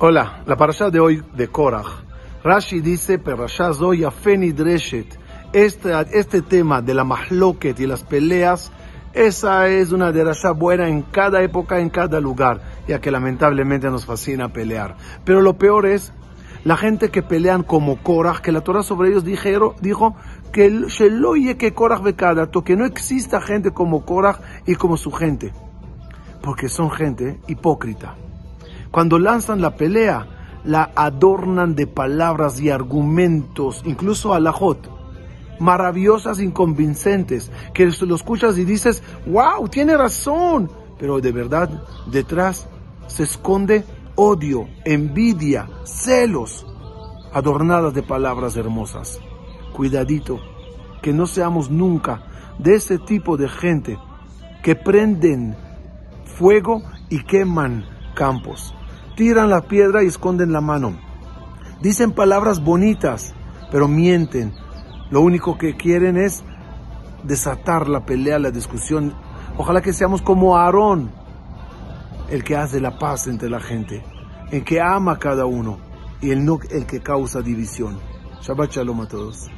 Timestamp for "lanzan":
29.18-29.60